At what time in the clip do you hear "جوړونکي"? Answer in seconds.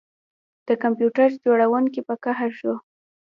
1.45-2.01